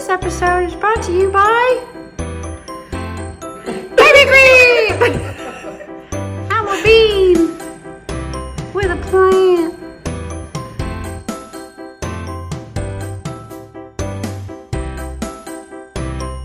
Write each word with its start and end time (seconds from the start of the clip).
This 0.00 0.08
episode 0.08 0.64
is 0.64 0.74
brought 0.76 1.02
to 1.02 1.12
you 1.12 1.30
by 1.30 1.84
Baby 3.96 4.24
Cream! 4.30 4.96
I'm 6.50 6.66
a 6.66 6.82
bean 6.82 7.48
with 8.72 8.90
a 8.90 8.96
plant. 9.10 9.74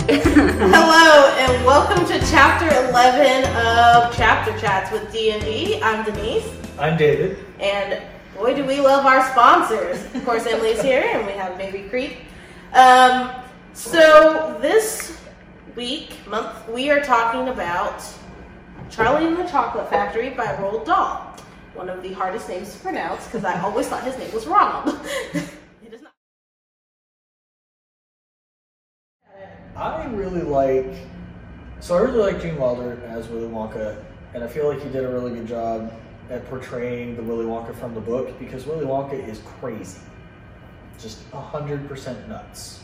Hello 0.10 1.34
and 1.38 1.66
welcome 1.66 2.06
to 2.08 2.20
chapter 2.30 2.68
11 2.90 3.46
of 3.56 4.14
Chapter 4.18 4.52
Chats 4.60 4.92
with 4.92 5.10
D&D. 5.14 5.82
I'm 5.82 6.04
Denise 6.04 6.46
I'm 6.78 6.98
David. 6.98 7.38
and 7.62 8.02
boy 8.36 8.54
do 8.54 8.66
we 8.66 8.82
love 8.82 9.06
our 9.06 9.26
sponsors. 9.32 10.04
Of 10.14 10.26
course 10.26 10.46
Emily's 10.46 10.82
here 10.82 11.06
and 11.14 11.26
we 11.26 11.32
have 11.32 11.58
Baby 11.58 11.88
Creek. 11.88 12.18
Um, 12.74 13.44
so 13.76 14.58
this 14.62 15.20
week, 15.76 16.16
month, 16.28 16.68
we 16.70 16.90
are 16.90 17.02
talking 17.02 17.50
about 17.50 18.02
Charlie 18.90 19.28
and 19.28 19.38
the 19.38 19.44
Chocolate 19.44 19.90
Factory 19.90 20.30
by 20.30 20.46
Roald 20.56 20.86
Dahl. 20.86 21.36
One 21.74 21.90
of 21.90 22.02
the 22.02 22.14
hardest 22.14 22.48
names 22.48 22.74
to 22.74 22.80
pronounce 22.80 23.26
because 23.26 23.44
I 23.44 23.60
always 23.62 23.88
thought 23.88 24.04
his 24.04 24.18
name 24.18 24.34
was 24.34 24.48
Ronald. 24.48 24.98
it 25.34 25.94
is 25.94 26.02
not. 26.02 26.14
I 29.76 30.06
really 30.06 30.42
like. 30.42 30.94
So 31.82 31.98
I 31.98 32.00
really 32.00 32.32
like 32.32 32.42
Gene 32.42 32.58
Wilder 32.58 33.04
as 33.06 33.28
Willy 33.28 33.50
Wonka, 33.50 34.02
and 34.34 34.42
I 34.42 34.48
feel 34.48 34.70
like 34.70 34.82
he 34.82 34.90
did 34.90 35.04
a 35.04 35.10
really 35.10 35.34
good 35.34 35.48
job 35.48 35.94
at 36.30 36.48
portraying 36.50 37.18
the 37.18 37.24
Willy 37.24 37.46
Wonka 37.46 37.76
from 37.76 37.94
the 37.94 38.00
book 38.00 38.40
because 38.40 38.66
Willy 38.66 38.86
Wonka 38.86 39.28
is 39.28 39.40
crazy, 39.60 40.00
just 40.98 41.30
hundred 41.32 41.90
percent 41.90 42.30
nuts. 42.30 42.80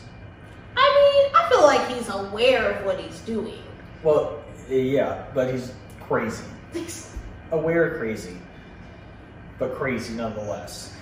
I 1.62 1.68
mean, 1.68 1.80
I 1.80 1.84
feel 1.84 1.88
like 1.88 1.98
he's 1.98 2.08
aware 2.30 2.70
of 2.72 2.86
what 2.86 3.00
he's 3.00 3.20
doing. 3.20 3.62
Well, 4.02 4.42
yeah, 4.68 5.24
but 5.34 5.52
he's 5.52 5.72
crazy, 6.00 6.44
aware 7.50 7.98
crazy, 7.98 8.36
but 9.58 9.74
crazy 9.74 10.14
nonetheless. 10.14 10.94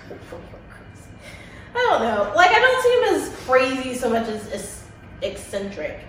I 1.73 1.87
don't 1.89 2.01
know. 2.01 2.33
Like, 2.35 2.51
I 2.51 2.59
don't 2.59 2.83
see 2.83 2.93
him 2.97 3.21
as 3.21 3.45
crazy 3.45 3.93
so 3.95 4.09
much 4.09 4.27
as, 4.27 4.47
as 4.51 4.83
eccentric, 5.21 5.99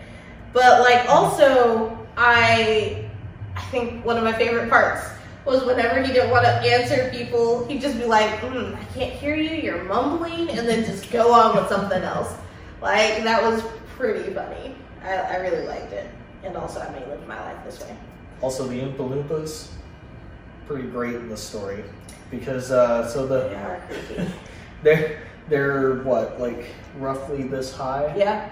but 0.53 0.81
like 0.81 1.09
also, 1.09 1.97
I 2.17 3.09
I 3.57 3.61
think 3.71 4.05
one 4.05 4.17
of 4.17 4.25
my 4.25 4.33
favorite 4.33 4.69
parts 4.69 5.09
was 5.45 5.65
whenever 5.65 6.03
he 6.03 6.13
didn't 6.13 6.31
want 6.31 6.45
to 6.45 6.51
answer 6.51 7.11
people, 7.11 7.67
he'd 7.67 7.81
just 7.81 7.99
be 7.99 8.05
like, 8.05 8.29
mm, 8.41 8.77
"I 8.77 8.85
can't 8.95 9.13
hear 9.13 9.37
you. 9.37 9.51
You're 9.51 9.85
mumbling," 9.85 10.51
and 10.51 10.69
then 10.69 10.85
just 10.85 11.11
go 11.11 11.33
on 11.33 11.57
with 11.57 11.69
something 11.69 12.03
else. 12.03 12.35
Like 12.81 13.23
that 13.25 13.43
was 13.43 13.63
pretty 14.03 14.35
funny. 14.35 14.75
I, 15.05 15.15
I 15.15 15.37
really 15.37 15.65
liked 15.69 15.93
it, 15.93 16.09
and 16.43 16.57
also 16.57 16.81
I 16.81 16.91
may 16.91 17.07
live 17.07 17.25
my 17.29 17.41
life 17.41 17.65
this 17.65 17.81
way. 17.81 17.97
Also, 18.41 18.67
the 18.67 18.81
Oompa 18.81 18.97
Loompas, 18.97 19.69
pretty 20.67 20.89
great 20.89 21.15
in 21.15 21.29
the 21.29 21.37
story 21.37 21.85
because 22.29 22.73
uh, 22.73 23.07
so 23.09 23.27
the 23.27 23.49
They 23.49 23.55
are 23.55 23.81
creepy. 23.89 24.29
They're 24.83 25.23
they're 25.49 26.03
what 26.03 26.41
like 26.41 26.67
roughly 26.99 27.45
this 27.45 27.73
high, 27.73 28.13
Yeah. 28.17 28.51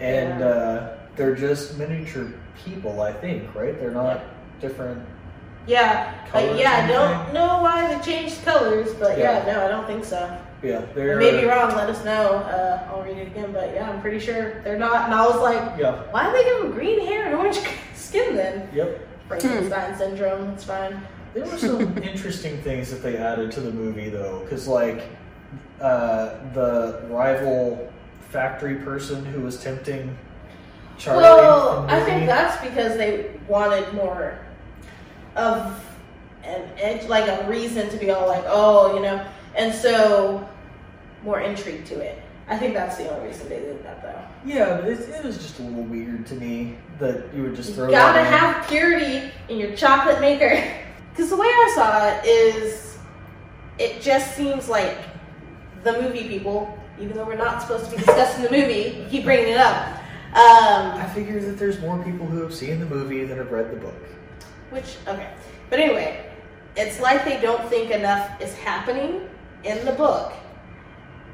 and 0.00 0.40
Yeah. 0.40 0.46
uh, 0.46 0.96
they're 1.16 1.34
just 1.36 1.76
miniature 1.76 2.32
people. 2.64 3.02
I 3.02 3.12
think 3.12 3.54
right? 3.54 3.78
They're 3.78 3.90
not 3.90 4.22
different. 4.62 5.02
Yeah, 5.66 6.14
like, 6.32 6.58
yeah, 6.58 6.84
I 6.84 6.86
don't 6.86 7.34
know 7.34 7.60
why 7.60 7.94
they 7.94 8.00
changed 8.02 8.42
colors, 8.42 8.94
but 8.94 9.18
yeah, 9.18 9.46
Yeah. 9.46 9.52
no, 9.52 9.66
I 9.66 9.68
don't 9.68 9.86
think 9.86 10.06
so. 10.06 10.38
Yeah, 10.62 10.82
they're 10.94 11.16
may 11.18 11.40
be 11.40 11.46
wrong, 11.46 11.74
let 11.76 11.88
us 11.88 12.04
know. 12.04 12.34
Uh, 12.38 12.88
I'll 12.90 13.02
read 13.02 13.16
it 13.18 13.28
again, 13.28 13.52
but 13.52 13.72
yeah, 13.74 13.88
I'm 13.90 14.00
pretty 14.00 14.18
sure 14.18 14.60
they're 14.62 14.78
not. 14.78 15.04
And 15.04 15.14
I 15.14 15.24
was 15.26 15.40
like, 15.40 15.78
Yeah. 15.78 16.02
why 16.10 16.26
do 16.26 16.32
they 16.32 16.44
give 16.44 16.62
them 16.62 16.72
green 16.72 17.06
hair 17.06 17.26
and 17.26 17.34
orange 17.34 17.60
skin 17.94 18.34
then? 18.34 18.68
Yep. 18.74 19.06
Frankenstein 19.28 19.96
syndrome, 19.96 20.50
it's 20.50 20.64
fine. 20.64 21.00
There 21.34 21.44
were 21.44 21.58
some 21.58 21.98
interesting 22.02 22.60
things 22.62 22.90
that 22.90 23.02
they 23.02 23.16
added 23.18 23.52
to 23.52 23.60
the 23.60 23.70
movie 23.70 24.08
though, 24.08 24.40
because 24.40 24.66
like 24.66 25.04
uh, 25.80 26.34
the 26.54 27.02
rival 27.08 27.92
factory 28.30 28.76
person 28.76 29.24
who 29.24 29.40
was 29.42 29.62
tempting 29.62 30.16
Charlie. 30.98 31.22
well, 31.22 31.86
I 31.88 32.00
think 32.02 32.26
that's 32.26 32.60
because 32.66 32.96
they 32.96 33.30
wanted 33.46 33.92
more 33.94 34.38
of 35.36 35.84
an 36.42 36.68
edge, 36.78 37.06
like 37.08 37.28
a 37.28 37.48
reason 37.48 37.88
to 37.90 37.96
be 37.96 38.10
all 38.10 38.26
like, 38.26 38.44
oh, 38.46 38.96
you 38.96 39.02
know, 39.02 39.24
and 39.58 39.74
so 39.74 40.48
more 41.22 41.40
intrigue 41.40 41.84
to 41.86 42.00
it. 42.00 42.22
I 42.48 42.56
think 42.56 42.72
that's 42.72 42.96
the 42.96 43.10
only 43.10 43.28
reason 43.28 43.48
they 43.50 43.58
did 43.58 43.84
that, 43.84 44.00
though. 44.00 44.22
Yeah, 44.44 44.80
but 44.80 44.88
it, 44.88 45.00
it 45.00 45.22
was 45.22 45.36
just 45.36 45.58
a 45.58 45.62
little 45.62 45.82
weird 45.82 46.26
to 46.28 46.34
me 46.34 46.78
that 46.98 47.34
you 47.34 47.42
would 47.42 47.54
just 47.54 47.74
throw. 47.74 47.86
You 47.86 47.90
gotta 47.90 48.20
that 48.20 48.32
in. 48.32 48.38
have 48.38 48.68
purity 48.68 49.30
in 49.50 49.58
your 49.58 49.76
chocolate 49.76 50.20
maker. 50.20 50.62
Because 51.10 51.30
the 51.30 51.36
way 51.36 51.48
I 51.48 51.72
saw 51.74 52.06
it 52.06 52.24
is, 52.24 52.96
it 53.76 54.00
just 54.00 54.36
seems 54.36 54.68
like 54.68 54.96
the 55.82 56.00
movie 56.00 56.28
people, 56.28 56.78
even 57.00 57.16
though 57.16 57.24
we're 57.24 57.34
not 57.34 57.60
supposed 57.60 57.86
to 57.86 57.90
be 57.90 57.96
discussing 57.96 58.44
the 58.44 58.50
movie, 58.52 59.04
keep 59.10 59.24
bringing 59.24 59.48
it 59.48 59.56
up. 59.56 59.96
Um, 60.28 60.92
I 60.92 61.10
figure 61.12 61.40
that 61.40 61.58
there's 61.58 61.80
more 61.80 62.00
people 62.04 62.24
who 62.24 62.40
have 62.40 62.54
seen 62.54 62.78
the 62.78 62.86
movie 62.86 63.24
than 63.24 63.38
have 63.38 63.50
read 63.50 63.68
the 63.72 63.78
book. 63.78 64.00
which, 64.70 64.96
okay. 65.08 65.30
But 65.70 65.80
anyway, 65.80 66.24
it's 66.76 67.00
like 67.00 67.24
they 67.24 67.40
don't 67.40 67.68
think 67.68 67.90
enough 67.90 68.40
is 68.40 68.54
happening 68.58 69.28
in 69.64 69.84
the 69.84 69.92
book. 69.92 70.32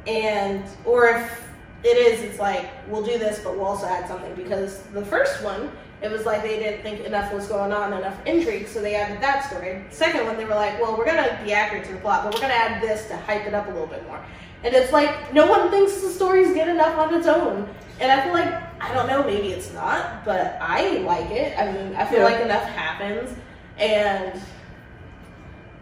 And, 0.07 0.65
or 0.85 1.09
if 1.09 1.45
it 1.83 1.97
is, 1.97 2.23
it's 2.23 2.39
like, 2.39 2.71
we'll 2.89 3.05
do 3.05 3.19
this, 3.19 3.41
but 3.43 3.57
we'll 3.57 3.67
also 3.67 3.87
add 3.87 4.07
something. 4.09 4.35
Because 4.35 4.83
the 4.95 5.05
first 5.05 5.43
one, 5.43 5.71
it 6.03 6.11
was 6.11 6.27
like 6.27 6.43
they 6.43 6.59
didn't 6.59 6.83
think 6.83 7.01
enough 7.07 7.33
was 7.33 7.47
going 7.47 7.73
on, 7.73 7.93
enough 7.93 8.17
intrigue, 8.27 8.67
so 8.69 8.83
they 8.83 8.95
added 8.95 9.23
that 9.23 9.47
story. 9.47 9.83
Second 9.91 10.27
one, 10.27 10.37
they 10.37 10.45
were 10.45 10.55
like, 10.55 10.81
well, 10.81 10.97
we're 10.97 11.07
going 11.07 11.23
to 11.23 11.41
be 11.45 11.53
accurate 11.53 11.85
to 11.87 11.93
the 11.93 12.01
plot, 12.01 12.25
but 12.25 12.35
we're 12.35 12.41
going 12.41 12.53
to 12.53 12.59
add 12.59 12.83
this 12.83 13.07
to 13.09 13.17
hype 13.17 13.47
it 13.47 13.55
up 13.55 13.67
a 13.69 13.71
little 13.71 13.87
bit 13.87 14.07
more. 14.07 14.23
And 14.65 14.75
it's 14.75 14.93
like, 14.93 15.33
no 15.33 15.47
one 15.47 15.71
thinks 15.71 16.01
the 16.01 16.09
story's 16.11 16.49
good 16.49 16.69
enough 16.69 16.99
on 16.99 17.15
its 17.15 17.27
own. 17.27 17.69
And 18.01 18.11
I 18.11 18.23
feel 18.25 18.33
like, 18.33 18.53
I 18.83 18.93
don't 18.93 19.07
know, 19.07 19.23
maybe 19.23 19.49
it's 19.49 19.73
not, 19.73 20.25
but 20.25 20.59
I 20.61 20.99
like 20.99 21.31
it. 21.31 21.59
I 21.59 21.71
mean, 21.73 21.95
I 21.97 22.05
feel 22.07 22.19
Yeah. 22.21 22.25
like 22.25 22.41
enough 22.41 22.65
happens. 22.65 23.31
And, 23.79 24.41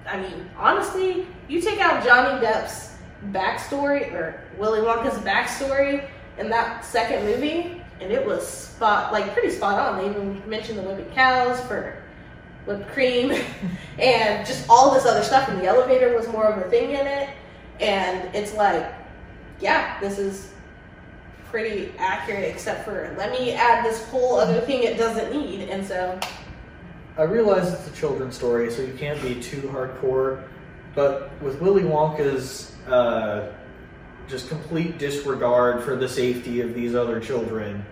I 0.06 0.20
mean, 0.20 0.48
honestly, 0.58 1.26
you 1.48 1.60
take 1.60 1.80
out 1.80 2.04
Johnny 2.04 2.44
Depp's 2.44 2.96
backstory, 3.30 4.12
or 4.12 4.42
Willy 4.58 4.80
Wonka's 4.80 5.18
backstory 5.18 6.08
in 6.38 6.48
that 6.50 6.84
second 6.84 7.24
movie, 7.24 7.82
and 8.00 8.12
it 8.12 8.24
was 8.26 8.46
spot 8.46 9.12
like 9.12 9.32
pretty 9.32 9.50
spot 9.50 9.78
on. 9.78 9.98
They 9.98 10.10
even 10.10 10.42
mentioned 10.48 10.78
the 10.78 10.82
whipping 10.82 11.10
cows 11.12 11.60
for 11.66 12.02
whipped 12.66 12.88
cream, 12.88 13.30
and 13.98 14.46
just 14.46 14.68
all 14.68 14.92
this 14.92 15.06
other 15.06 15.22
stuff. 15.22 15.48
And 15.48 15.60
the 15.60 15.66
elevator 15.66 16.16
was 16.16 16.26
more 16.28 16.46
of 16.46 16.64
a 16.64 16.68
thing 16.68 16.90
in 16.90 17.06
it, 17.06 17.30
and 17.80 18.34
it's 18.34 18.54
like, 18.54 18.92
yeah, 19.60 20.00
this 20.00 20.18
is 20.18 20.52
pretty 21.50 21.92
accurate, 21.98 22.44
except 22.44 22.84
for 22.84 23.14
let 23.18 23.30
me 23.30 23.52
add 23.52 23.84
this 23.84 24.04
whole 24.08 24.36
other 24.36 24.60
thing 24.62 24.82
it 24.82 24.96
doesn't 24.96 25.32
need, 25.32 25.68
and 25.68 25.86
so 25.86 26.18
I 27.16 27.22
realize 27.24 27.72
it's 27.72 27.86
a 27.88 27.92
children's 28.00 28.36
story, 28.36 28.70
so 28.70 28.82
you 28.82 28.94
can't 28.94 29.20
be 29.20 29.40
too 29.40 29.62
hardcore. 29.62 30.44
But 30.94 31.30
with 31.42 31.60
Willy 31.60 31.82
Wonka's 31.82 32.74
uh, 32.86 33.52
just 34.28 34.48
complete 34.48 34.98
disregard 34.98 35.82
for 35.82 35.96
the 35.96 36.08
safety 36.08 36.60
of 36.60 36.74
these 36.74 36.94
other 36.94 37.20
children, 37.20 37.84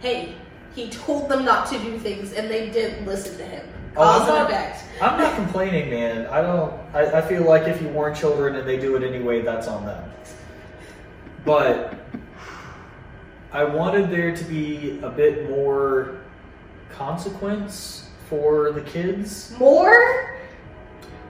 hey, 0.00 0.34
he 0.74 0.90
told 0.90 1.28
them 1.28 1.44
not 1.44 1.66
to 1.70 1.78
do 1.78 1.98
things, 1.98 2.32
and 2.32 2.48
they 2.48 2.70
didn't 2.70 3.04
listen 3.06 3.36
to 3.38 3.44
him. 3.44 3.68
Oh, 3.96 4.20
I'm 4.20 4.28
not-. 4.28 4.76
I'm 5.00 5.18
not 5.18 5.34
complaining, 5.34 5.90
man. 5.90 6.26
I 6.26 6.40
don't. 6.42 6.72
I, 6.94 7.18
I 7.18 7.22
feel 7.22 7.42
like 7.42 7.66
if 7.66 7.82
you 7.82 7.88
warn 7.88 8.14
children 8.14 8.54
and 8.56 8.68
they 8.68 8.78
do 8.78 8.94
it 8.96 9.02
anyway, 9.02 9.42
that's 9.42 9.66
on 9.66 9.86
them. 9.86 10.08
But 11.44 11.94
I 13.52 13.64
wanted 13.64 14.10
there 14.10 14.36
to 14.36 14.44
be 14.44 15.00
a 15.02 15.10
bit 15.10 15.48
more 15.48 16.18
consequence 16.98 18.08
for 18.28 18.72
the 18.72 18.80
kids. 18.82 19.54
More? 19.58 20.34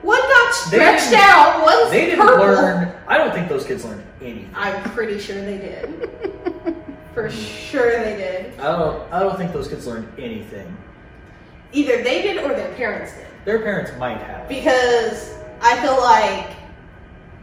One 0.01 0.19
got 0.19 0.53
They 0.71 0.77
stretched 0.77 1.09
didn't- 1.11 1.19
out. 1.25 1.61
One's 1.63 1.91
They 1.91 2.05
didn't 2.07 2.25
purple. 2.25 2.45
learn. 2.45 2.91
I 3.07 3.17
don't 3.17 3.33
think 3.33 3.47
those 3.49 3.65
kids 3.65 3.85
learned 3.85 4.03
anything. 4.21 4.49
I'm 4.55 4.81
pretty 4.91 5.19
sure 5.19 5.35
they 5.35 5.57
did. 5.57 6.09
For 7.13 7.29
sure 7.29 7.99
they 8.03 8.15
did. 8.15 8.59
I 8.59 8.71
don't. 8.77 9.13
I 9.13 9.19
don't 9.19 9.37
think 9.37 9.51
those 9.51 9.67
kids 9.67 9.85
learned 9.85 10.07
anything. 10.17 10.75
Either 11.73 12.01
they 12.01 12.21
did 12.21 12.37
or 12.37 12.49
their 12.49 12.73
parents 12.75 13.13
did. 13.13 13.25
Their 13.45 13.59
parents 13.59 13.91
might 13.99 14.17
have. 14.21 14.47
Because 14.47 15.35
I 15.61 15.75
feel 15.81 15.99
like 16.01 16.47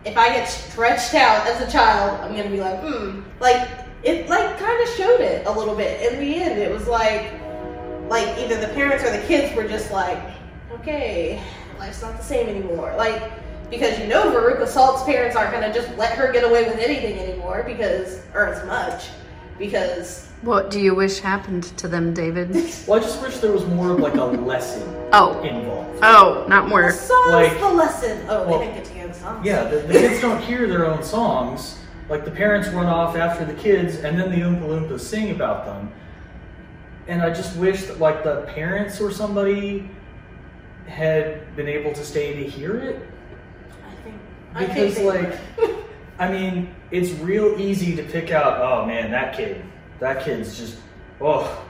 if 0.05 0.17
I 0.17 0.29
get 0.31 0.47
stretched 0.47 1.15
out 1.15 1.47
as 1.47 1.61
a 1.67 1.71
child, 1.71 2.21
I'm 2.23 2.35
gonna 2.37 2.49
be 2.51 2.61
like, 2.61 2.81
hmm. 2.81 3.21
Like 3.39 3.69
it 4.03 4.29
like 4.29 4.59
kind 4.59 4.83
of 4.83 4.89
showed 4.95 5.21
it 5.21 5.47
a 5.47 5.51
little 5.53 5.75
bit. 5.75 6.11
In 6.13 6.21
the 6.21 6.37
end, 6.37 6.59
it 6.59 6.73
was 6.73 6.87
like 6.89 7.33
like 8.09 8.27
either 8.39 8.61
the 8.61 8.69
parents 8.75 9.05
or 9.05 9.11
the 9.11 9.25
kids 9.27 9.55
were 9.57 9.67
just 9.67 9.91
like, 9.91 10.19
okay, 10.73 11.43
life's 11.79 12.03
not 12.03 12.17
the 12.17 12.23
same 12.25 12.49
anymore. 12.49 12.95
Like 12.97 13.33
because 13.71 13.99
you 13.99 14.07
know 14.07 14.25
Veruca 14.31 14.67
Salt's 14.67 15.03
parents 15.05 15.35
aren't 15.37 15.53
gonna 15.53 15.73
just 15.73 15.95
let 15.99 16.13
her 16.17 16.31
get 16.33 16.45
away 16.45 16.65
with 16.69 16.79
anything 16.79 17.19
anymore 17.19 17.65
because, 17.67 18.23
or 18.35 18.47
as 18.47 18.65
much, 18.67 19.09
because 19.59 20.29
What 20.43 20.71
do 20.71 20.79
you 20.81 20.95
wish 20.95 21.19
happened 21.19 21.65
to 21.79 21.89
them, 21.89 22.15
David? 22.15 22.55
Well, 22.87 23.01
I 23.01 23.03
just 23.03 23.21
wish 23.23 23.39
there 23.39 23.51
was 23.53 23.67
more 23.67 23.91
of 23.91 23.99
like 23.99 24.15
a 24.15 24.25
lesson 24.25 24.83
Oh. 25.13 25.43
involved. 25.43 25.99
Oh, 26.03 26.45
not 26.49 26.69
more. 26.69 26.83
the 26.83 26.93
song's 26.93 27.31
Like- 27.33 27.59
the 27.59 27.69
lesson. 27.71 28.25
Oh, 28.29 28.47
well, 28.47 28.59
they 28.61 28.67
didn't 28.67 28.77
get 28.77 28.85
to 28.87 28.93
hear 28.93 29.09
the 29.09 29.15
song. 29.15 29.45
Yeah, 29.45 29.65
the, 29.65 29.79
the 29.79 29.93
kids 29.95 30.21
don't 30.21 30.41
hear 30.43 30.69
their 30.69 30.87
own 30.87 31.03
songs. 31.03 31.79
Like 32.09 32.25
the 32.25 32.31
parents 32.31 32.69
run 32.69 32.87
off 32.87 33.17
after 33.17 33.45
the 33.45 33.55
kids, 33.55 33.97
and 33.97 34.17
then 34.17 34.31
the 34.31 34.37
Oompa 34.37 34.63
Loompas 34.63 35.01
sing 35.01 35.33
about 35.33 35.65
them. 35.67 35.91
And 37.09 37.23
I 37.23 37.33
just 37.33 37.57
wish 37.57 37.85
that 37.85 38.01
like 38.01 38.25
the 38.25 38.43
parents 38.55 39.01
or 39.01 39.11
somebody 39.11 39.89
had 40.87 41.55
been 41.57 41.69
able 41.69 41.93
to 41.93 42.05
stay 42.05 42.33
to 42.35 42.49
hear 42.49 42.77
it. 42.77 43.09
I 43.87 43.95
think. 44.03 44.21
I 44.55 44.67
think 44.67 44.95
Because 44.95 44.97
they 44.97 45.05
like. 45.05 45.39
I 46.19 46.31
mean, 46.31 46.75
it's 46.91 47.11
real 47.21 47.61
easy 47.61 47.95
to 47.97 48.03
pick 48.03 48.31
out. 48.31 48.61
Oh 48.61 48.87
man, 48.87 49.11
that 49.11 49.37
kid, 49.37 49.63
that 50.01 50.25
kid's 50.25 50.59
just 50.59 50.79
oh. 51.21 51.63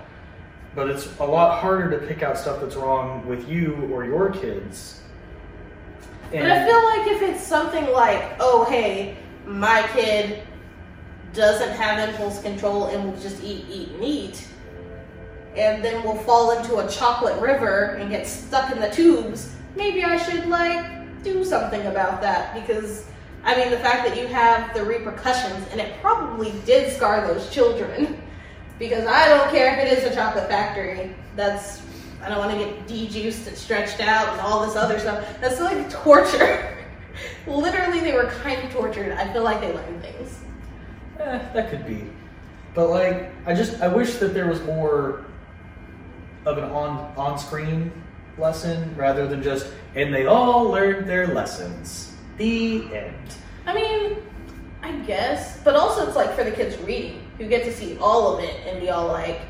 But 0.75 0.91
it's 0.91 1.09
a 1.19 1.25
lot 1.25 1.61
harder 1.61 1.99
to 1.99 2.07
pick 2.07 2.23
out 2.23 2.37
stuff 2.37 2.61
that's 2.61 2.77
wrong 2.77 3.27
with 3.27 3.49
you 3.49 3.89
or 3.91 4.05
your 4.05 4.31
kids. 4.31 5.01
But 6.31 6.43
I 6.43 6.67
feel 6.67 6.85
like 6.85 7.07
if 7.17 7.23
it's 7.23 7.43
something 7.43 7.87
like, 7.93 8.37
oh 8.41 8.65
hey, 8.65 9.17
my 9.47 9.89
kid 9.95 10.43
doesn't 11.33 11.71
have 11.71 12.09
impulse 12.09 12.43
control 12.43 12.87
and 12.87 13.13
will 13.13 13.21
just 13.21 13.43
eat, 13.43 13.65
eat, 13.71 13.89
and 13.91 14.05
eat, 14.05 14.49
and 15.57 15.85
then 15.85 16.03
we'll 16.05 16.17
fall 16.17 16.59
into 16.59 16.79
a 16.79 16.89
chocolate 16.89 17.41
river 17.41 17.97
and 17.99 18.11
get 18.11 18.27
stuck 18.27 18.71
in 18.71 18.81
the 18.81 18.91
tubes, 18.91 19.53
maybe 19.75 20.05
I 20.05 20.17
should 20.17 20.47
like 20.47 21.23
do 21.23 21.45
something 21.45 21.87
about 21.87 22.21
that 22.21 22.55
because 22.55 23.07
I 23.45 23.57
mean 23.57 23.71
the 23.71 23.79
fact 23.79 24.07
that 24.09 24.17
you 24.19 24.27
have 24.29 24.75
the 24.75 24.85
repercussions 24.85 25.67
and 25.73 25.81
it 25.81 26.01
probably 26.01 26.53
did 26.65 26.93
scar 26.93 27.27
those 27.27 27.51
children. 27.51 28.23
Because 28.79 29.07
I 29.07 29.27
don't 29.27 29.51
care 29.51 29.73
if 29.73 29.87
it 29.87 29.99
is 29.99 30.13
a 30.13 30.15
chocolate 30.15 30.49
factory. 30.49 31.15
That's 31.35 31.81
I 32.23 32.29
don't 32.29 32.39
want 32.39 32.51
to 32.51 32.59
get 32.59 32.87
dejuiced 32.87 33.47
and 33.47 33.57
stretched 33.57 34.01
out 34.01 34.29
and 34.29 34.41
all 34.43 34.67
this 34.67 34.77
other 34.77 34.99
stuff. 34.99 35.27
That's 35.41 35.61
like 35.61 35.89
torture. 35.89 36.77
Literally, 37.47 38.01
they 38.01 38.13
were 38.13 38.27
kind 38.27 38.63
of 38.63 38.71
tortured. 38.73 39.13
I 39.13 39.33
feel 39.33 39.45
like 39.45 39.61
they 39.63 39.73
learned 39.73 40.03
things. 40.03 40.41
Eh, 41.19 41.39
that 41.55 41.71
could 41.71 41.87
be. 41.87 42.11
But 42.75 42.91
like, 42.91 43.33
I 43.47 43.55
just 43.55 43.81
I 43.81 43.89
wish 43.89 44.17
that 44.17 44.35
there 44.35 44.49
was 44.49 44.61
more 44.65 45.25
of 46.47 46.59
an 46.59 46.65
on 46.65 47.13
on 47.17 47.39
screen 47.39 47.93
lesson 48.39 48.95
rather 48.97 49.27
than 49.27 49.43
just 49.43 49.67
and 49.95 50.15
they 50.15 50.27
all 50.27 50.65
learned 50.65 51.09
their 51.09 51.27
lessons. 51.27 52.15
The 52.39 52.83
end. 52.95 53.15
I 53.67 53.75
mean, 53.75 54.19
I 54.83 54.93
guess, 55.01 55.59
but 55.65 55.75
also 55.75 56.07
it's 56.07 56.17
like 56.17 56.35
for 56.35 56.45
the 56.45 56.51
kids 56.53 56.79
reading, 56.83 57.23
who 57.39 57.47
get 57.49 57.65
to 57.65 57.73
see 57.73 57.97
all 57.99 58.37
of 58.37 58.45
it 58.45 58.55
and 58.67 58.79
be 58.81 58.91
all 58.91 59.09
like, 59.09 59.41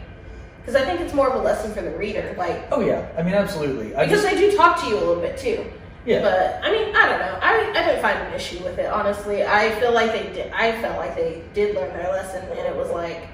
because 0.61 0.75
I 0.81 0.85
think 0.85 1.01
it's 1.01 1.13
more 1.13 1.29
of 1.29 1.39
a 1.39 1.43
lesson 1.45 1.75
for 1.75 1.83
the 1.83 1.91
reader, 1.97 2.35
like 2.39 2.67
Oh 2.73 2.81
yeah, 2.81 3.07
I 3.19 3.23
mean 3.23 3.35
absolutely. 3.35 3.95
I 3.95 4.05
because 4.07 4.23
just 4.23 4.35
they 4.35 4.41
do 4.51 4.57
talk 4.57 4.81
to 4.83 4.89
you 4.89 4.97
a 4.97 5.01
little 5.01 5.21
bit 5.21 5.37
too. 5.37 5.65
yeah. 6.07 6.23
But 6.23 6.65
I 6.65 6.71
mean, 6.73 6.95
I 6.97 7.09
don't 7.09 7.19
know. 7.19 7.39
I 7.43 7.71
I 7.71 7.87
didn't 7.87 8.01
find 8.03 8.19
an 8.21 8.33
issue 8.33 8.63
with 8.65 8.79
it 8.79 8.87
honestly. 8.87 9.45
I 9.45 9.71
feel 9.81 9.93
like 9.93 10.13
they 10.13 10.33
did. 10.33 10.51
I 10.53 10.81
felt 10.81 10.97
like 10.97 11.15
they 11.17 11.43
did 11.53 11.75
learn 11.75 11.93
their 11.93 12.09
lesson, 12.11 12.43
and 12.49 12.59
it 12.61 12.75
was 12.75 12.91
like 12.91 13.29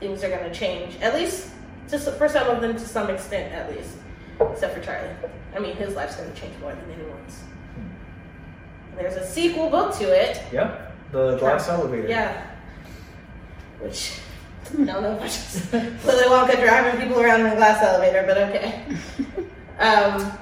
things 0.00 0.22
are 0.22 0.28
going 0.28 0.44
to 0.44 0.54
change 0.54 0.96
at 1.00 1.14
least 1.14 1.50
to, 1.88 1.98
for 1.98 2.28
some 2.28 2.48
of 2.48 2.60
them 2.60 2.74
to 2.74 2.80
some 2.86 3.10
extent 3.10 3.52
at 3.52 3.70
least, 3.70 3.96
except 4.40 4.74
for 4.74 4.80
Charlie. 4.80 5.10
I 5.54 5.58
mean, 5.58 5.76
his 5.76 5.94
life's 5.94 6.16
going 6.16 6.32
to 6.32 6.40
change 6.40 6.58
more 6.60 6.74
than 6.74 6.90
anyone's. 6.90 7.42
There's 8.96 9.14
a 9.14 9.26
sequel 9.26 9.70
book 9.70 9.96
to 9.98 10.04
it. 10.04 10.42
yeah. 10.52 10.90
The 11.12 11.38
glass 11.38 11.68
elevator. 11.68 12.08
Yeah. 12.08 12.46
Which 13.80 14.20
I 14.72 14.84
don't 14.84 15.02
know 15.02 15.16
if 15.16 15.22
I 15.22 15.26
just 15.26 15.72
Willy 15.72 16.24
Wonka 16.24 16.60
driving 16.60 17.00
people 17.00 17.20
around 17.22 17.40
in 17.40 17.46
a 17.46 17.56
glass 17.56 17.82
elevator, 17.82 18.24
but 18.26 18.36
okay. 18.36 18.84
um, 19.78 20.32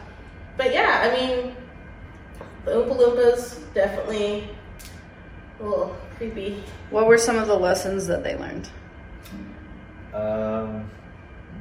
but 0.57 0.73
yeah, 0.73 1.03
I 1.05 1.15
mean, 1.15 1.55
the 2.65 2.73
Oompa 2.73 2.97
Loompas 2.97 3.73
definitely 3.75 4.49
a 5.61 5.63
little 5.63 5.97
creepy. 6.17 6.63
What 6.91 7.07
were 7.07 7.19
some 7.19 7.37
of 7.37 7.47
the 7.47 7.57
lessons 7.57 8.07
that 8.07 8.25
they 8.25 8.37
learned? 8.37 8.69
Um, 10.13 10.91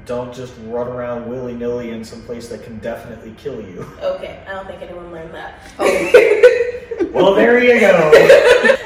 don't 0.06 0.34
just 0.34 0.54
run 0.66 0.88
around 0.88 1.28
willy 1.28 1.54
nilly 1.54 1.92
in 1.92 2.04
some 2.04 2.22
place 2.24 2.48
that 2.50 2.64
can 2.64 2.78
definitely 2.80 3.34
kill 3.38 3.62
you. 3.62 3.86
Okay, 4.02 4.44
I 4.48 4.54
don't 4.54 4.68
think 4.68 4.82
anyone 4.82 5.12
learned 5.12 5.34
that. 5.34 5.60
well, 7.12 7.34
there 7.34 7.62
you 7.64 7.80
go. 7.80 8.08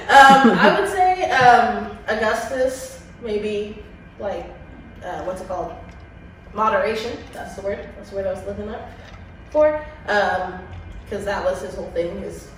um, 0.10 0.58
I 0.58 0.80
would 0.80 0.90
say 0.90 1.30
um, 1.32 1.98
Augustus, 2.08 3.04
maybe 3.22 3.84
like 4.18 4.46
uh, 5.04 5.24
what's 5.24 5.42
it 5.42 5.48
called? 5.48 5.74
Moderation. 6.54 7.18
That's 7.34 7.56
the 7.56 7.62
word. 7.62 7.90
That's 7.98 8.10
the 8.10 8.16
word 8.16 8.28
I 8.28 8.34
was 8.34 8.46
looking 8.46 8.70
up 8.70 8.90
for. 9.52 9.86
Because 10.04 11.26
that 11.26 11.44
was 11.44 11.62
his 11.62 11.76
whole 11.76 11.92
thing. 11.92 12.18
Is 12.20 12.50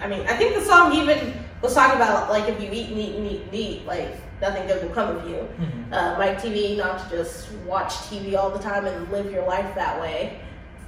I 0.00 0.08
mean, 0.08 0.26
I 0.26 0.36
think 0.36 0.54
the 0.54 0.64
song 0.64 0.92
even 0.94 1.34
was 1.62 1.74
talking 1.74 1.96
about 1.96 2.28
like 2.30 2.48
if 2.48 2.60
you 2.60 2.70
eat 2.70 2.90
and 2.90 2.98
eat 2.98 3.14
and 3.16 3.26
eat 3.26 3.42
and 3.42 3.54
eat, 3.54 3.86
like 3.86 4.16
nothing 4.40 4.66
good 4.66 4.82
will 4.82 4.94
come 4.94 5.16
of 5.16 5.28
you. 5.28 5.48
Uh, 5.92 6.16
Mike 6.18 6.38
Teavee, 6.40 6.76
not 6.76 7.08
to 7.10 7.16
just 7.16 7.50
watch 7.66 7.92
TV 8.08 8.36
all 8.36 8.50
the 8.50 8.58
time 8.58 8.86
and 8.86 9.10
live 9.10 9.30
your 9.30 9.46
life 9.46 9.74
that 9.74 10.00
way. 10.00 10.40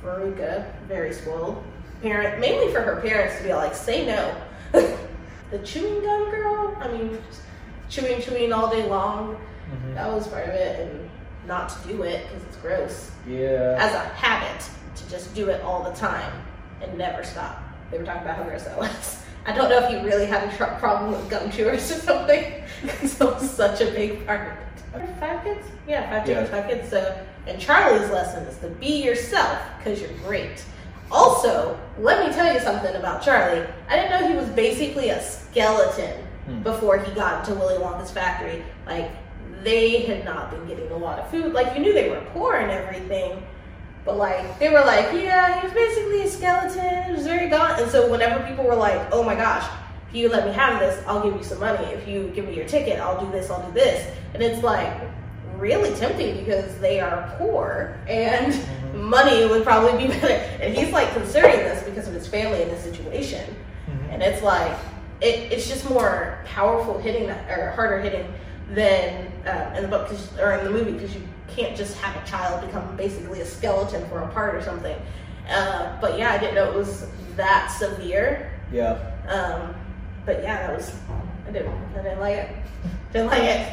Veruca, 0.02 0.64
very 0.86 1.12
spoiled 1.12 1.62
parent, 2.02 2.38
mainly 2.40 2.72
for 2.72 2.80
her 2.80 3.00
parents 3.00 3.36
to 3.38 3.42
be 3.44 3.52
like, 3.52 3.74
say 3.74 4.06
no. 4.06 4.34
the 5.50 5.58
chewing 5.64 6.02
gum 6.02 6.30
girl, 6.30 6.76
I 6.80 6.88
mean, 6.88 7.18
chewing, 7.88 8.20
chewing 8.22 8.52
all 8.52 8.70
day 8.70 8.86
long. 8.88 9.36
Mhm. 9.70 9.94
That 9.94 10.12
was 10.12 10.26
part 10.28 10.44
of 10.44 10.54
it, 10.54 10.80
and 10.80 11.10
not 11.46 11.68
to 11.70 11.88
do 11.88 12.02
it 12.02 12.26
because 12.28 12.44
it's 12.44 12.56
gross. 12.56 13.10
Yeah. 13.26 13.76
As 13.78 13.94
a 13.94 14.00
habit, 14.14 14.64
to 14.96 15.10
just 15.10 15.34
do 15.34 15.48
it 15.48 15.60
all 15.62 15.82
the 15.82 15.92
time 15.96 16.32
and 16.80 16.96
never 16.96 17.24
stop. 17.24 17.62
They 17.90 17.98
were 17.98 18.04
talking 18.04 18.22
about 18.22 18.36
how 18.36 18.44
gross 18.44 18.64
that 18.64 18.78
was. 18.78 19.22
I 19.46 19.52
don't 19.52 19.68
know 19.70 19.78
if 19.78 19.90
you 19.90 20.00
really 20.08 20.26
had 20.26 20.48
a 20.52 20.56
tr- 20.56 20.64
problem 20.78 21.10
with 21.12 21.28
gum 21.30 21.50
chewers 21.50 21.90
or 21.90 21.94
something, 21.94 22.57
was 23.20 23.50
such 23.50 23.80
a 23.80 23.86
big 23.86 24.26
part 24.26 24.52
of 24.52 25.02
it. 25.02 25.08
Five 25.20 25.44
kids? 25.44 25.66
Yeah, 25.86 26.08
five 26.10 26.26
kids, 26.26 26.50
Yeah. 26.50 26.60
five 26.60 26.70
kids. 26.70 26.88
So, 26.88 27.24
and 27.46 27.60
Charlie's 27.60 28.10
lesson 28.10 28.44
is 28.44 28.58
to 28.58 28.68
be 28.68 29.02
yourself 29.02 29.58
because 29.78 30.00
you're 30.00 30.10
great. 30.24 30.62
Also, 31.10 31.78
let 31.98 32.26
me 32.26 32.32
tell 32.34 32.52
you 32.52 32.60
something 32.60 32.94
about 32.96 33.22
Charlie. 33.22 33.64
I 33.88 33.96
didn't 33.96 34.10
know 34.10 34.28
he 34.28 34.34
was 34.36 34.48
basically 34.50 35.10
a 35.10 35.20
skeleton 35.22 36.24
Hmm. 36.46 36.62
before 36.62 36.98
he 36.98 37.12
got 37.12 37.40
into 37.46 37.58
Willy 37.58 37.74
Wonka's 37.82 38.10
factory. 38.10 38.62
Like, 38.86 39.10
they 39.62 40.00
had 40.02 40.24
not 40.24 40.50
been 40.50 40.66
getting 40.66 40.90
a 40.90 40.96
lot 40.96 41.18
of 41.18 41.30
food. 41.30 41.52
Like, 41.52 41.74
you 41.74 41.80
knew 41.82 41.92
they 41.92 42.08
were 42.08 42.22
poor 42.32 42.54
and 42.56 42.70
everything, 42.70 43.42
but 44.04 44.16
like, 44.16 44.58
they 44.58 44.70
were 44.70 44.80
like, 44.80 45.12
yeah, 45.12 45.60
he 45.60 45.66
was 45.66 45.74
basically 45.74 46.22
a 46.22 46.28
skeleton. 46.28 47.04
He 47.04 47.12
was 47.12 47.26
very 47.26 47.48
gaunt. 47.50 47.80
And 47.82 47.90
so, 47.90 48.10
whenever 48.10 48.42
people 48.46 48.64
were 48.64 48.76
like, 48.76 49.00
oh 49.12 49.22
my 49.22 49.34
gosh, 49.34 49.66
if 50.08 50.14
you 50.14 50.28
let 50.28 50.46
me 50.46 50.52
have 50.52 50.80
this, 50.80 51.02
I'll 51.06 51.22
give 51.22 51.36
you 51.36 51.42
some 51.42 51.60
money. 51.60 51.84
If 51.88 52.08
you 52.08 52.28
give 52.34 52.46
me 52.46 52.54
your 52.54 52.66
ticket, 52.66 52.98
I'll 52.98 53.22
do 53.24 53.30
this, 53.30 53.50
I'll 53.50 53.64
do 53.66 53.72
this. 53.72 54.10
And 54.34 54.42
it's 54.42 54.62
like, 54.62 54.92
really 55.56 55.92
tempting 55.96 56.38
because 56.38 56.78
they 56.78 57.00
are 57.00 57.34
poor 57.36 57.96
and 58.08 58.56
money 58.94 59.44
would 59.46 59.64
probably 59.64 60.06
be 60.06 60.12
better. 60.12 60.34
And 60.62 60.72
he's 60.72 60.92
like 60.92 61.12
considering 61.14 61.56
this 61.56 61.82
because 61.82 62.06
of 62.06 62.14
his 62.14 62.28
family 62.28 62.62
and 62.62 62.70
his 62.70 62.80
situation. 62.80 63.44
Mhm. 63.90 64.12
And 64.14 64.22
it's 64.22 64.40
like 64.40 64.70
it, 65.20 65.50
it's 65.52 65.66
just 65.68 65.90
more 65.90 66.38
powerful 66.44 66.96
hitting 66.98 67.26
that 67.26 67.50
or 67.50 67.72
harder 67.72 67.98
hitting 67.98 68.32
than 68.70 69.26
uh, 69.48 69.74
in 69.76 69.82
the 69.82 69.88
book 69.88 70.06
'cause- 70.08 70.38
or 70.38 70.52
in 70.52 70.64
the 70.64 70.70
movie 70.70 70.92
because 70.92 71.12
you 71.12 71.22
can't 71.48 71.76
just 71.76 71.96
have 71.98 72.14
a 72.22 72.24
child 72.24 72.64
become 72.64 72.96
basically 72.96 73.40
a 73.40 73.44
skeleton 73.44 74.08
for 74.10 74.20
a 74.20 74.28
part 74.28 74.54
or 74.54 74.62
something. 74.62 74.96
Uh, 75.50 75.98
but 76.00 76.16
yeah, 76.18 76.30
I 76.30 76.38
didn't 76.38 76.54
know 76.54 76.70
it 76.70 76.74
was 76.76 77.06
that 77.34 77.66
severe. 77.76 78.52
Yeah. 78.70 78.96
Um, 79.28 79.74
but 80.28 80.42
yeah, 80.42 80.66
that 80.66 80.76
was 80.76 80.94
I 81.48 81.50
didn't 81.52 81.72
I 81.96 82.02
didn't 82.02 82.20
like 82.20 82.36
it. 82.36 82.50
Didn't 83.14 83.28
like 83.28 83.42
it 83.44 83.72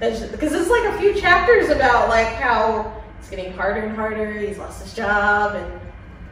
because 0.00 0.52
it's 0.52 0.68
like 0.68 0.84
a 0.84 0.98
few 0.98 1.18
chapters 1.18 1.70
about 1.70 2.10
like 2.10 2.26
how 2.28 3.02
it's 3.18 3.30
getting 3.30 3.54
harder 3.54 3.80
and 3.80 3.96
harder. 3.96 4.34
He's 4.38 4.58
lost 4.58 4.82
his 4.82 4.92
job, 4.92 5.56
and 5.56 5.80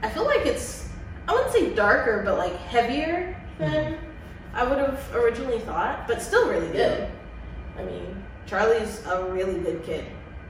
I 0.02 0.10
feel 0.10 0.26
like 0.26 0.44
it's 0.44 0.90
I 1.26 1.32
wouldn't 1.32 1.52
say 1.52 1.74
darker, 1.74 2.20
but 2.22 2.36
like 2.36 2.54
heavier 2.56 3.34
than 3.58 3.96
I 4.52 4.62
would 4.64 4.76
have 4.78 5.00
originally 5.14 5.60
thought. 5.60 6.06
But 6.06 6.20
still 6.20 6.50
really 6.50 6.68
good. 6.70 7.08
I 7.78 7.82
mean, 7.82 8.22
Charlie's 8.44 9.02
a 9.06 9.24
really 9.24 9.58
good 9.58 9.82
kid. 9.84 10.04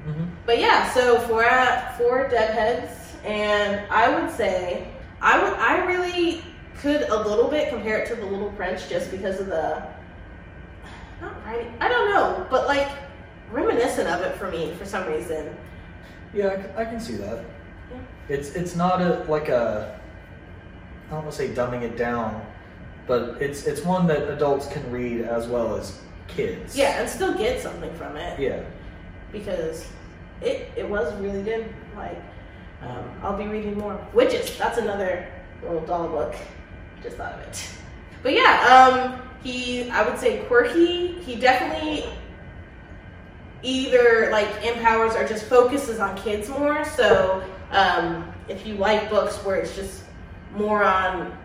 Mhm. 0.05 0.31
But 0.47 0.59
yeah, 0.59 0.91
so 0.93 1.21
four 1.21 1.45
at 1.45 1.97
four 1.97 2.27
deadheads, 2.29 2.91
and 3.25 3.83
I 3.89 4.13
would 4.13 4.33
say 4.33 4.89
I 5.21 5.41
would 5.41 5.52
could 6.83 7.03
a 7.03 7.17
little 7.29 7.49
bit 7.49 7.69
compare 7.69 7.99
it 7.99 8.09
to 8.09 8.17
the 8.17 8.27
Little 8.27 8.51
Prince 8.51 8.89
just 8.89 9.13
because 9.13 9.39
of 9.39 9.47
the 9.47 9.81
not 11.21 11.47
writing. 11.47 11.73
I 11.81 11.89
don't 11.89 12.11
know, 12.11 12.45
but 12.51 12.67
like 12.67 12.89
reminiscent 13.53 14.09
of 14.09 14.21
it 14.23 14.35
for 14.37 14.51
me 14.51 14.75
for 14.75 14.85
some 14.85 15.07
reason. 15.07 15.57
Yeah, 16.35 16.61
I 16.77 16.85
can 16.85 16.99
see 16.99 17.15
that. 17.15 17.45
Yeah. 17.93 17.99
It's 18.29 18.51
it's 18.57 18.75
not 18.75 19.01
a 19.01 19.25
like 19.29 19.49
a 19.49 20.01
I 21.07 21.11
don't 21.15 21.23
want 21.25 21.31
to 21.31 21.37
say 21.39 21.55
dumbing 21.55 21.83
it 21.83 21.97
down, 21.97 22.45
but 23.07 23.41
it's 23.41 23.65
it's 23.67 23.83
one 23.83 24.09
that 24.09 24.29
adults 24.29 24.67
can 24.67 24.91
read 24.91 25.21
as 25.21 25.47
well 25.47 25.77
as 25.77 26.01
kids. 26.27 26.77
Yeah, 26.77 27.01
and 27.01 27.09
still 27.09 27.39
get 27.39 27.63
something 27.63 27.95
from 27.95 28.17
it 28.17 28.41
Yeah. 28.41 28.61
because 29.31 29.87
it 30.41 30.69
it 30.75 30.89
was 30.89 31.15
really 31.21 31.43
good. 31.45 31.73
Like, 31.97 32.21
um, 32.81 33.05
I'll 33.23 33.37
be 33.39 33.47
reading 33.47 33.79
more. 33.79 34.05
Witches. 34.13 34.59
That's 34.59 34.79
another 34.79 35.29
little 35.63 35.83
Dahl 35.83 36.09
book. 36.09 36.35
Just 37.03 37.17
thought 37.17 37.33
of 37.33 37.41
it. 37.41 37.69
But 38.23 38.33
yeah, 38.35 38.67
um, 39.19 39.21
he 39.43 39.91
I 39.91 40.09
would 40.09 40.19
say 40.19 40.39
quirky. 40.49 41.13
He 41.21 41.37
definitely 41.37 42.05
either 43.63 44.29
like 44.31 44.49
empowers 44.65 45.15
or 45.15 45.27
just 45.27 45.45
focuses 45.45 45.99
on 46.01 46.17
kids 46.17 46.49
more. 46.49 46.85
So 46.85 47.43
um, 47.71 48.33
if 48.49 48.67
you 48.67 48.75
like 48.75 49.09
books 49.11 49.37
where 49.45 49.57
it's 49.57 49.75
just 49.77 50.03
more 50.55 50.83
on 50.85 51.37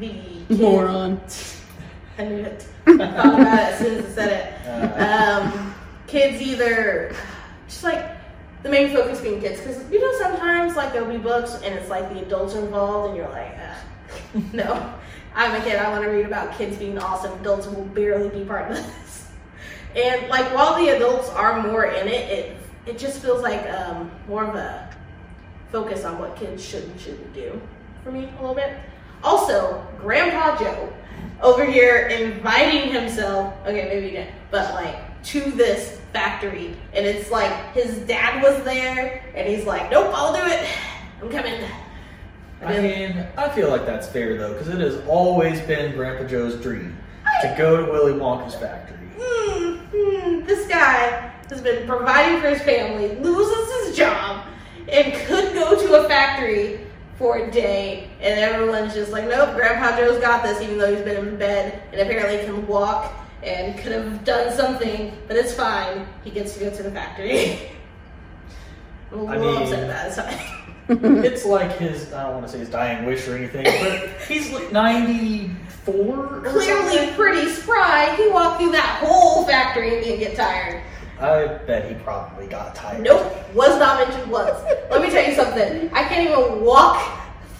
the 0.00 0.08
kid- 0.48 0.60
Moron. 0.60 1.20
I 2.18 2.24
knew 2.24 2.42
it. 2.44 2.66
I 2.86 2.96
thought 2.96 3.40
about 3.40 3.40
it 3.40 3.46
as 3.48 3.78
soon 3.78 3.98
as 3.98 4.04
I 4.04 4.08
said 4.14 4.32
it. 4.66 4.98
Uh, 5.00 5.42
Um, 5.52 5.74
kids 6.06 6.42
either 6.42 7.14
just 7.68 7.84
like 7.84 8.04
the 8.62 8.68
main 8.68 8.94
focus 8.94 9.20
being 9.20 9.40
kids 9.40 9.60
because 9.60 9.90
you 9.90 9.98
know 10.00 10.18
sometimes 10.18 10.76
like 10.76 10.92
there'll 10.92 11.10
be 11.10 11.16
books 11.16 11.54
and 11.64 11.74
it's 11.74 11.88
like 11.88 12.12
the 12.12 12.20
adults 12.20 12.54
are 12.54 12.60
involved 12.64 13.08
and 13.08 13.16
you're 13.16 13.30
like 13.30 13.56
Ugh. 13.58 13.76
no. 14.52 14.94
I'm 15.34 15.60
a 15.60 15.64
kid. 15.64 15.76
I 15.76 15.90
want 15.90 16.04
to 16.04 16.10
read 16.10 16.26
about 16.26 16.56
kids 16.56 16.76
being 16.76 16.98
awesome. 16.98 17.32
Adults 17.40 17.66
will 17.66 17.84
barely 17.86 18.28
be 18.28 18.44
part 18.44 18.70
of 18.70 18.76
this. 18.76 19.28
And 19.94 20.28
like 20.28 20.46
while 20.54 20.82
the 20.82 20.96
adults 20.96 21.28
are 21.30 21.62
more 21.62 21.84
in 21.84 22.08
it 22.08 22.30
it 22.30 22.56
it 22.86 22.98
just 22.98 23.20
feels 23.20 23.42
like 23.42 23.68
um, 23.70 24.10
more 24.26 24.44
of 24.44 24.54
a 24.54 24.90
focus 25.70 26.04
on 26.04 26.18
what 26.18 26.36
kids 26.36 26.64
should 26.64 26.84
and 26.84 27.00
shouldn't 27.00 27.32
do 27.34 27.60
for 28.02 28.10
me 28.10 28.24
a 28.24 28.40
little 28.40 28.54
bit. 28.54 28.74
Also 29.22 29.86
grandpa 29.98 30.58
joe 30.58 30.92
over 31.42 31.64
here 31.64 32.08
inviting 32.08 32.90
himself 32.90 33.54
okay 33.66 33.88
maybe 33.88 34.10
didn't 34.10 34.30
but 34.50 34.74
like 34.74 35.22
to 35.24 35.40
this 35.52 36.00
factory. 36.12 36.74
And 36.94 37.06
it's 37.06 37.30
like 37.30 37.52
his 37.74 37.98
dad 37.98 38.42
was 38.42 38.62
there 38.64 39.22
and 39.34 39.46
he's 39.46 39.66
like 39.66 39.90
nope 39.90 40.10
i'll 40.14 40.32
do 40.32 40.52
it. 40.52 40.66
I'm 41.20 41.28
coming 41.28 41.60
I 42.64 42.80
mean, 42.80 43.26
I 43.36 43.48
feel 43.48 43.70
like 43.70 43.84
that's 43.84 44.06
fair 44.06 44.38
though, 44.38 44.52
because 44.52 44.68
it 44.68 44.80
has 44.80 45.04
always 45.06 45.60
been 45.62 45.94
Grandpa 45.94 46.24
Joe's 46.28 46.60
dream 46.60 46.96
to 47.42 47.54
go 47.58 47.84
to 47.84 47.90
Willy 47.90 48.12
Wonka's 48.12 48.54
factory. 48.54 48.98
hmm, 49.18 49.76
hmm, 49.76 50.44
this 50.44 50.68
guy 50.68 51.32
has 51.48 51.60
been 51.60 51.86
providing 51.86 52.40
for 52.40 52.48
his 52.48 52.62
family, 52.62 53.16
loses 53.16 53.86
his 53.86 53.96
job, 53.96 54.46
and 54.88 55.12
could 55.26 55.52
go 55.54 55.74
to 55.74 56.04
a 56.04 56.08
factory 56.08 56.80
for 57.18 57.38
a 57.38 57.50
day, 57.50 58.10
and 58.20 58.38
everyone's 58.38 58.94
just 58.94 59.12
like, 59.12 59.24
nope, 59.24 59.54
Grandpa 59.54 59.96
Joe's 59.96 60.20
got 60.20 60.42
this, 60.42 60.60
even 60.62 60.78
though 60.78 60.94
he's 60.94 61.04
been 61.04 61.26
in 61.26 61.36
bed 61.36 61.82
and 61.92 62.00
apparently 62.00 62.44
can 62.44 62.66
walk 62.66 63.12
and 63.42 63.76
could 63.78 63.92
have 63.92 64.24
done 64.24 64.52
something, 64.56 65.16
but 65.26 65.36
it's 65.36 65.52
fine. 65.52 66.06
He 66.24 66.30
gets 66.30 66.54
to 66.54 66.60
go 66.60 66.70
to 66.70 66.82
the 66.82 66.90
factory. 66.90 67.70
I 69.12 69.36
little 69.36 69.52
mean- 69.54 69.62
upset 69.62 69.84
about 69.84 70.06
his 70.06 70.16
time. 71.08 71.24
it's 71.24 71.44
like 71.44 71.72
his, 71.78 72.12
I 72.12 72.24
don't 72.24 72.34
want 72.34 72.46
to 72.46 72.52
say 72.52 72.58
his 72.58 72.68
dying 72.68 73.04
wish 73.06 73.26
or 73.28 73.36
anything, 73.36 73.64
but 73.64 74.08
he's 74.28 74.50
like 74.52 74.72
94 74.72 75.94
or 75.94 76.40
Clearly 76.42 76.96
something. 76.96 77.14
pretty 77.14 77.48
spry. 77.50 78.14
He 78.16 78.28
walked 78.28 78.60
through 78.60 78.72
that 78.72 79.02
whole 79.04 79.44
factory 79.46 79.94
and 79.94 80.04
didn't 80.04 80.20
get 80.20 80.36
tired. 80.36 80.82
I 81.20 81.46
bet 81.66 81.88
he 81.88 81.94
probably 82.02 82.46
got 82.48 82.74
tired. 82.74 83.02
Nope, 83.02 83.32
was 83.54 83.78
not 83.78 84.06
mentioned 84.08 84.30
once. 84.30 84.58
Let 84.90 85.00
me 85.02 85.08
tell 85.10 85.24
you 85.28 85.34
something. 85.36 85.88
I 85.92 86.02
can't 86.04 86.28
even 86.28 86.62
walk 86.64 87.00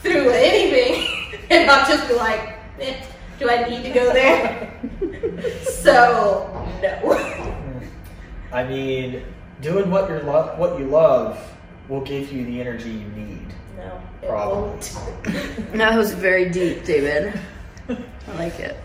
through 0.02 0.30
anything 0.30 1.06
and 1.50 1.66
not 1.66 1.87
just 1.88 2.09
be 2.09 2.14
like, 2.14 2.54
eh, 2.80 2.97
do 3.38 3.49
I 3.49 3.68
need 3.68 3.85
to 3.85 3.90
go 3.90 4.12
there? 4.12 4.73
so, 5.62 6.68
no. 6.82 7.88
I 8.52 8.64
mean, 8.64 9.23
doing 9.62 9.90
what 9.90 10.11
you 10.11 10.19
lo- 10.19 10.54
what 10.59 10.78
you 10.78 10.87
love 10.87 11.38
will 11.88 12.02
give 12.02 12.31
you 12.33 12.45
the 12.45 12.61
energy 12.61 12.90
you 12.90 13.09
need. 13.09 13.47
No, 13.78 14.00
it 14.23 14.28
Probably. 14.28 14.78
That 15.78 15.97
was 15.97 16.12
very 16.12 16.50
deep, 16.50 16.85
David. 16.85 17.38
I 17.88 18.37
like 18.37 18.61
it. 18.61 18.76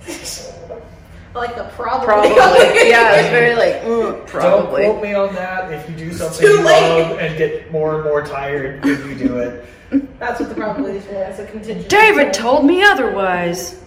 I 1.35 1.39
like 1.39 1.55
the 1.55 1.65
problem. 1.65 2.05
Probably. 2.05 2.29
yeah, 2.89 3.13
it 3.13 3.21
was 3.21 3.29
very 3.29 3.55
like, 3.55 3.81
mm, 3.83 4.31
Don't 4.41 4.69
quote 4.69 5.03
me 5.03 5.13
on 5.13 5.35
that. 5.35 5.71
If 5.71 5.89
you 5.89 5.95
do 5.95 6.13
something 6.13 6.45
you 6.45 6.61
late. 6.61 6.81
love 6.81 7.19
and 7.19 7.37
get 7.37 7.71
more 7.71 7.95
and 7.95 8.03
more 8.05 8.25
tired 8.25 8.83
when 8.83 9.09
you 9.09 9.15
do 9.15 9.39
it, 9.39 9.65
That's 10.19 10.39
what 10.39 10.49
the 10.49 10.55
probability 10.55 10.97
is 10.97 11.05
for. 11.05 11.13
That's 11.13 11.39
a 11.39 11.45
contingency. 11.45 11.87
David 11.87 12.33
told 12.33 12.65
me 12.65 12.83
otherwise. 12.83 13.81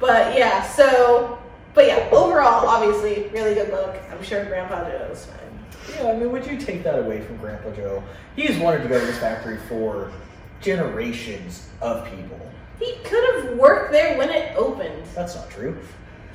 But 0.00 0.36
yeah, 0.36 0.66
so, 0.66 1.38
but 1.74 1.86
yeah, 1.86 2.08
overall, 2.10 2.66
obviously, 2.66 3.28
really 3.28 3.54
good 3.54 3.70
book. 3.70 3.96
I'm 4.10 4.22
sure 4.22 4.44
Grandpa 4.44 4.88
Joe 4.88 5.08
is 5.12 5.26
fine. 5.26 5.47
Yeah, 5.96 6.10
I 6.10 6.16
mean, 6.16 6.30
would 6.32 6.46
you 6.46 6.58
take 6.58 6.82
that 6.84 6.98
away 6.98 7.20
from 7.20 7.36
Grandpa 7.38 7.70
Joe? 7.70 8.02
He's 8.36 8.58
wanted 8.58 8.82
to 8.82 8.88
go 8.88 8.98
to 8.98 9.06
this 9.06 9.18
factory 9.18 9.58
for 9.68 10.12
generations 10.60 11.68
of 11.80 12.04
people. 12.06 12.40
He 12.78 12.96
could 13.04 13.24
have 13.34 13.56
worked 13.56 13.92
there 13.92 14.16
when 14.18 14.30
it 14.30 14.56
opened. 14.56 15.04
That's 15.14 15.34
not 15.34 15.50
true. 15.50 15.76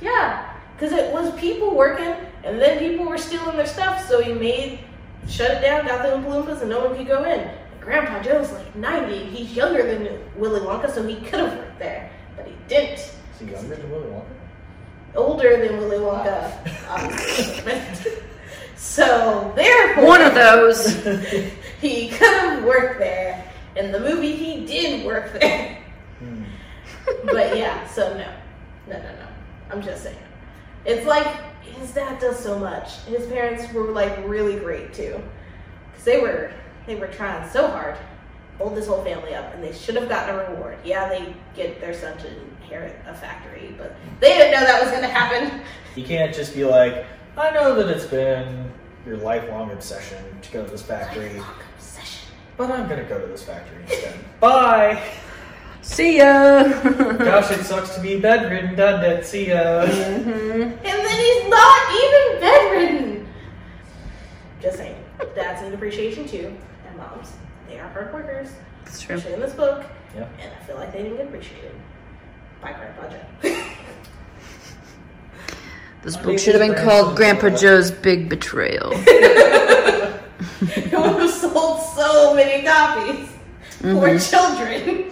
Yeah, 0.00 0.52
because 0.76 0.92
it 0.92 1.12
was 1.12 1.34
people 1.38 1.74
working, 1.74 2.14
and 2.44 2.60
then 2.60 2.78
people 2.78 3.06
were 3.06 3.18
stealing 3.18 3.56
their 3.56 3.66
stuff, 3.66 4.06
so 4.06 4.20
he 4.20 4.32
made, 4.32 4.80
shut 5.28 5.50
it 5.50 5.60
down, 5.60 5.86
got 5.86 6.02
the 6.02 6.08
Oompa 6.08 6.26
Loompas, 6.26 6.60
and 6.60 6.70
no 6.70 6.84
one 6.84 6.96
could 6.96 7.06
go 7.06 7.24
in. 7.24 7.40
And 7.40 7.80
Grandpa 7.80 8.22
Joe's 8.22 8.52
like 8.52 8.76
90, 8.76 9.24
he's 9.26 9.56
younger 9.56 9.82
than 9.82 10.20
Willy 10.36 10.60
Wonka, 10.60 10.92
so 10.92 11.06
he 11.06 11.16
could 11.16 11.40
have 11.40 11.56
worked 11.56 11.78
there, 11.78 12.10
but 12.36 12.46
he 12.46 12.54
didn't. 12.68 12.98
Is 12.98 13.14
he 13.40 13.46
younger 13.46 13.76
than 13.76 13.90
Willy 13.90 14.08
Wonka? 14.08 14.24
Older 15.16 15.66
than 15.66 15.78
Willy 15.78 15.98
Wonka, 15.98 16.52
ah. 16.86 17.04
obviously. 17.04 18.12
so, 18.76 19.52
therefore, 19.56 20.06
One 20.06 20.20
of 20.22 20.34
those. 20.34 20.86
he 21.80 22.08
could 22.08 22.32
have 22.32 22.64
worked 22.64 22.98
there. 22.98 23.50
In 23.76 23.92
the 23.92 24.00
movie, 24.00 24.34
he 24.34 24.64
did 24.66 25.04
work 25.04 25.32
there. 25.40 25.78
Hmm. 26.18 26.44
but 27.24 27.56
yeah, 27.56 27.86
so 27.88 28.16
no. 28.16 28.32
No, 28.86 29.02
no, 29.02 29.16
no. 29.16 29.26
I'm 29.70 29.82
just 29.82 30.02
saying. 30.02 30.16
It's 30.84 31.06
like 31.06 31.26
his 31.62 31.92
dad 31.92 32.20
does 32.20 32.38
so 32.38 32.58
much. 32.58 33.00
His 33.02 33.26
parents 33.26 33.72
were 33.72 33.90
like 33.90 34.16
really 34.26 34.56
great 34.56 34.92
too. 34.92 35.20
Cuz 35.94 36.04
they 36.04 36.20
were 36.20 36.52
they 36.86 36.94
were 36.94 37.08
trying 37.08 37.48
so 37.48 37.66
hard. 37.68 37.96
Hold 38.58 38.76
this 38.76 38.86
whole 38.86 39.02
family 39.02 39.34
up 39.34 39.52
and 39.54 39.64
they 39.64 39.72
should 39.72 39.96
have 39.96 40.08
gotten 40.08 40.34
a 40.34 40.50
reward. 40.50 40.76
Yeah, 40.84 41.08
they 41.08 41.34
get 41.56 41.80
their 41.80 41.94
son 41.94 42.16
to 42.18 42.28
inherit 42.28 42.96
a 43.06 43.14
factory, 43.14 43.74
but 43.76 43.96
they 44.20 44.36
didn't 44.38 44.52
know 44.52 44.66
that 44.66 44.80
was 44.80 44.90
going 44.90 45.02
to 45.02 45.08
happen. 45.08 45.62
You 45.96 46.04
can't 46.04 46.34
just 46.34 46.54
be 46.54 46.64
like, 46.64 47.06
I 47.36 47.50
know 47.50 47.74
that 47.74 47.88
it's 47.94 48.06
been 48.06 48.70
your 49.06 49.16
lifelong 49.16 49.70
obsession 49.72 50.22
to 50.42 50.52
go 50.52 50.64
to 50.64 50.70
this 50.70 50.82
factory, 50.82 51.40
Obsession. 51.76 52.28
but 52.56 52.70
I'm 52.70 52.88
gonna 52.88 53.04
go 53.04 53.20
to 53.20 53.26
this 53.26 53.42
factory 53.42 53.82
instead. 53.82 54.14
Bye! 54.40 55.02
See 55.82 56.18
ya. 56.18 56.62
Gosh, 57.18 57.50
it 57.50 57.64
sucks 57.64 57.94
to 57.96 58.00
be 58.00 58.18
bedridden, 58.18 58.74
doesn't 58.74 59.04
it? 59.04 59.26
See 59.26 59.48
ya. 59.48 59.84
Mm-hmm. 59.84 60.62
And 60.62 60.80
then 60.82 61.18
he's 61.18 61.50
not 61.50 61.92
even 62.02 62.40
bedridden. 62.40 63.28
Just 64.62 64.78
saying. 64.78 64.96
Dads 65.34 65.62
need 65.62 65.74
appreciation 65.74 66.26
too. 66.26 66.56
And 66.86 66.96
moms. 66.96 67.32
They 67.68 67.78
are 67.80 67.88
hard 67.88 68.14
workers. 68.14 68.48
That's 68.84 69.02
true. 69.02 69.16
Especially 69.16 69.34
in 69.34 69.40
this 69.40 69.52
book. 69.52 69.84
Yeah. 70.16 70.28
And 70.40 70.52
I 70.52 70.64
feel 70.64 70.76
like 70.76 70.92
they 70.92 71.02
didn't 71.02 71.16
get 71.18 71.26
appreciated 71.26 71.72
by 72.62 72.72
Grandpa 72.72 73.10
Joe. 73.10 73.20
This 76.04 76.18
book 76.18 76.38
should 76.38 76.54
have 76.54 76.60
been 76.60 76.84
called 76.84 77.16
Grandpa 77.16 77.48
Joe's 77.48 77.90
Big 77.90 78.28
Betrayal. 78.28 78.90
it 78.92 80.92
would 80.92 81.22
have 81.22 81.30
sold 81.30 81.80
so 81.80 82.34
many 82.34 82.62
copies 82.62 83.30
for 83.80 84.18
children. 84.18 85.10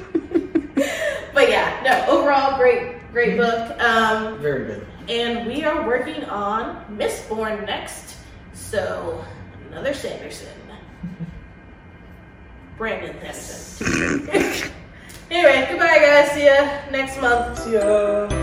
but 1.32 1.48
yeah, 1.48 1.80
no, 1.82 2.18
overall 2.18 2.58
great, 2.58 3.10
great 3.10 3.38
book. 3.38 3.80
Um, 3.80 4.38
Very 4.40 4.66
good. 4.66 4.86
and 5.08 5.46
we 5.46 5.64
are 5.64 5.86
working 5.86 6.24
on 6.24 6.84
Mistborn 6.94 7.64
next. 7.64 8.18
So 8.52 9.24
another 9.70 9.94
Sanderson. 9.94 10.48
Brandon 12.76 13.16
Sanderson. 13.32 14.28
anyway, 15.30 15.66
goodbye 15.70 15.98
guys. 15.98 16.32
See 16.32 16.44
ya 16.44 16.80
next 16.90 17.18
month. 17.18 17.60
See 17.60 17.74
ya. 17.74 18.41